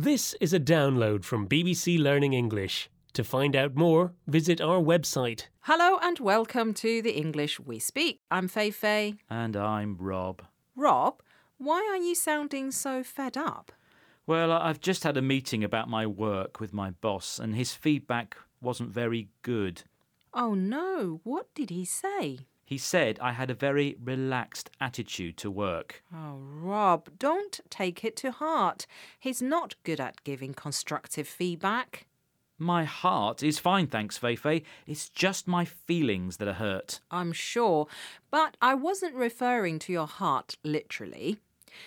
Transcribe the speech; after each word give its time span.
This 0.00 0.34
is 0.34 0.52
a 0.52 0.60
download 0.60 1.24
from 1.24 1.48
BBC 1.48 1.98
Learning 1.98 2.32
English. 2.32 2.88
To 3.14 3.24
find 3.24 3.56
out 3.56 3.74
more, 3.74 4.12
visit 4.28 4.60
our 4.60 4.80
website. 4.80 5.48
Hello 5.62 5.98
and 6.00 6.20
welcome 6.20 6.72
to 6.74 7.02
the 7.02 7.16
English 7.16 7.58
We 7.58 7.80
Speak. 7.80 8.20
I'm 8.30 8.48
Feifei. 8.48 9.18
And 9.28 9.56
I'm 9.56 9.96
Rob. 9.98 10.42
Rob, 10.76 11.20
why 11.56 11.84
are 11.90 11.96
you 11.96 12.14
sounding 12.14 12.70
so 12.70 13.02
fed 13.02 13.36
up? 13.36 13.72
Well, 14.24 14.52
I've 14.52 14.80
just 14.80 15.02
had 15.02 15.16
a 15.16 15.20
meeting 15.20 15.64
about 15.64 15.88
my 15.88 16.06
work 16.06 16.60
with 16.60 16.72
my 16.72 16.92
boss, 16.92 17.40
and 17.40 17.56
his 17.56 17.72
feedback 17.72 18.36
wasn't 18.60 18.90
very 18.90 19.30
good. 19.42 19.82
Oh 20.32 20.54
no, 20.54 21.20
what 21.24 21.52
did 21.56 21.70
he 21.70 21.84
say? 21.84 22.46
He 22.68 22.76
said 22.76 23.18
I 23.22 23.32
had 23.32 23.48
a 23.48 23.54
very 23.54 23.96
relaxed 24.04 24.68
attitude 24.78 25.38
to 25.38 25.50
work. 25.50 26.02
Oh, 26.14 26.36
Rob, 26.36 27.08
don't 27.18 27.60
take 27.70 28.04
it 28.04 28.14
to 28.16 28.30
heart. 28.30 28.86
He's 29.18 29.40
not 29.40 29.74
good 29.84 29.98
at 29.98 30.22
giving 30.22 30.52
constructive 30.52 31.26
feedback. 31.26 32.08
My 32.58 32.84
heart 32.84 33.42
is 33.42 33.58
fine, 33.58 33.86
thanks, 33.86 34.18
Feifei. 34.18 34.64
It's 34.86 35.08
just 35.08 35.48
my 35.48 35.64
feelings 35.64 36.36
that 36.36 36.48
are 36.48 36.60
hurt. 36.66 37.00
I'm 37.10 37.32
sure, 37.32 37.86
but 38.30 38.58
I 38.60 38.74
wasn't 38.74 39.14
referring 39.14 39.78
to 39.78 39.92
your 39.94 40.06
heart 40.06 40.58
literally. 40.62 41.38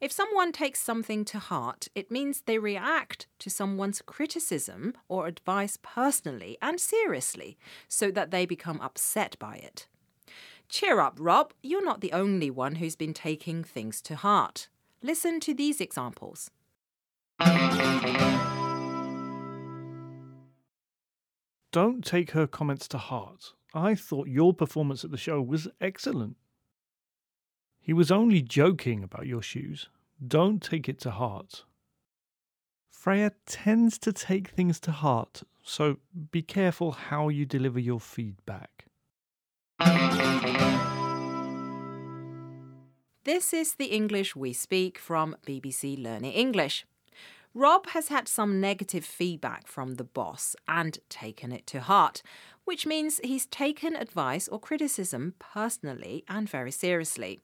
If 0.00 0.10
someone 0.10 0.52
takes 0.52 0.80
something 0.80 1.26
to 1.26 1.38
heart, 1.38 1.88
it 1.94 2.10
means 2.10 2.40
they 2.40 2.56
react 2.56 3.26
to 3.40 3.50
someone's 3.50 4.00
criticism 4.00 4.94
or 5.06 5.26
advice 5.26 5.76
personally 5.82 6.56
and 6.62 6.80
seriously, 6.80 7.58
so 7.88 8.10
that 8.12 8.30
they 8.30 8.46
become 8.46 8.80
upset 8.80 9.38
by 9.38 9.56
it. 9.56 9.86
Cheer 10.72 11.00
up, 11.00 11.18
Rob. 11.20 11.52
You're 11.62 11.84
not 11.84 12.00
the 12.00 12.12
only 12.12 12.48
one 12.48 12.76
who's 12.76 12.96
been 12.96 13.12
taking 13.12 13.62
things 13.62 14.00
to 14.00 14.16
heart. 14.16 14.68
Listen 15.02 15.38
to 15.40 15.52
these 15.52 15.82
examples. 15.82 16.50
Don't 21.72 22.02
take 22.02 22.30
her 22.30 22.46
comments 22.46 22.88
to 22.88 22.96
heart. 22.96 23.52
I 23.74 23.94
thought 23.94 24.28
your 24.28 24.54
performance 24.54 25.04
at 25.04 25.10
the 25.10 25.18
show 25.18 25.42
was 25.42 25.68
excellent. 25.78 26.36
He 27.78 27.92
was 27.92 28.10
only 28.10 28.40
joking 28.40 29.04
about 29.04 29.26
your 29.26 29.42
shoes. 29.42 29.90
Don't 30.26 30.62
take 30.62 30.88
it 30.88 30.98
to 31.00 31.10
heart. 31.10 31.64
Freya 32.88 33.32
tends 33.44 33.98
to 33.98 34.10
take 34.10 34.48
things 34.48 34.80
to 34.80 34.90
heart, 34.90 35.42
so 35.62 35.98
be 36.30 36.40
careful 36.40 36.92
how 36.92 37.28
you 37.28 37.44
deliver 37.44 37.78
your 37.78 38.00
feedback. 38.00 38.86
This 43.24 43.52
is 43.54 43.74
the 43.74 43.86
English 43.86 44.34
we 44.34 44.52
speak 44.52 44.98
from 44.98 45.36
BBC 45.46 46.02
Learning 46.02 46.32
English. 46.32 46.84
Rob 47.54 47.86
has 47.88 48.08
had 48.08 48.26
some 48.26 48.60
negative 48.60 49.04
feedback 49.04 49.66
from 49.66 49.94
the 49.94 50.04
boss 50.04 50.56
and 50.66 50.98
taken 51.08 51.52
it 51.52 51.66
to 51.68 51.80
heart, 51.80 52.22
which 52.64 52.86
means 52.86 53.20
he's 53.22 53.46
taken 53.46 53.94
advice 53.94 54.48
or 54.48 54.58
criticism 54.58 55.34
personally 55.38 56.24
and 56.28 56.48
very 56.48 56.70
seriously. 56.70 57.40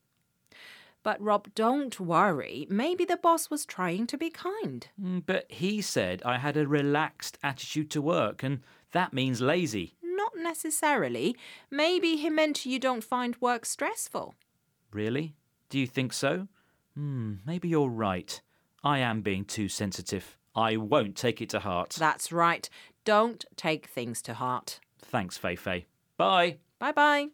But 1.03 1.21
Rob, 1.23 1.49
don't 1.55 2.01
worry. 2.01 2.67
Maybe 2.69 3.05
the 3.05 3.17
boss 3.17 3.51
was 3.51 3.65
trying 3.65 4.07
to 4.09 4.19
be 4.19 4.31
kind. 4.31 4.89
Mm, 5.01 5.23
But 5.25 5.47
he 5.49 5.81
said 5.81 6.23
I 6.25 6.39
had 6.39 6.57
a 6.57 6.67
relaxed 6.67 7.39
attitude 7.43 7.91
to 7.93 8.03
work, 8.03 8.43
and 8.43 8.61
that 8.93 9.13
means 9.13 9.41
lazy. 9.41 9.95
Necessarily. 10.39 11.37
Maybe 11.71 12.17
he 12.17 12.31
meant 12.31 12.65
you 12.65 12.79
don't 12.79 13.05
find 13.05 13.37
work 13.41 13.67
stressful. 13.67 14.35
Really? 14.93 15.35
Do 15.69 15.79
you 15.79 15.87
think 15.87 16.13
so? 16.13 16.49
Hmm, 16.95 17.35
maybe 17.47 17.69
you're 17.69 17.89
right. 17.91 18.41
I 18.83 18.99
am 18.99 19.21
being 19.21 19.45
too 19.45 19.69
sensitive. 19.69 20.37
I 20.55 20.77
won't 20.77 21.17
take 21.17 21.41
it 21.43 21.51
to 21.51 21.61
heart. 21.61 21.97
That's 21.99 22.33
right. 22.33 22.69
Don't 23.05 23.45
take 23.57 23.87
things 23.87 24.23
to 24.23 24.35
heart. 24.35 24.81
Thanks, 25.01 25.39
Feifei. 25.39 25.85
Bye. 26.17 26.59
Bye 26.79 26.93
bye. 26.93 27.29